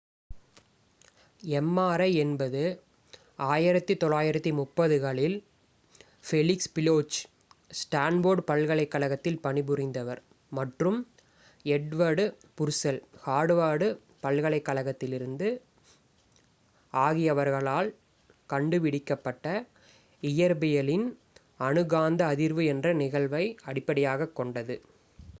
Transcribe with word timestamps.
mri 1.65 2.07
என்பது 2.21 2.61
1930 3.47 4.47
களில் 5.03 5.35
Felix 6.25 6.71
Bloch 6.75 7.17
ஸ்டான் 7.71 8.17
board 8.23 8.43
பல்கலைக் 8.47 8.91
கழகத்தில் 8.91 9.39
பணி 9.43 9.63
புரிந்தவர் 9.67 10.21
மற்றும் 10.51 10.97
எட்வர்ட் 11.65 12.23
புர்செல் 12.57 13.01
ஹார்வார்ட் 13.25 13.87
பல்கலைக் 14.23 14.67
கழகத்திலிருந்து 14.69 15.49
ஆகியவர்களால் 16.93 17.91
கண்டு 18.49 18.79
பிடிக்கப் 18.85 19.23
பட்ட 19.23 19.45
இயற்பியலின் 20.23 21.07
அணு 21.59 21.83
காந்த 21.87 22.23
அதிர்வு 22.31 22.63
nmr 22.63 22.73
என்ற 22.73 22.93
நிகழ்வை 23.03 23.45
அடிப்படையாகக் 23.65 24.35
கொண்டது 24.35 24.77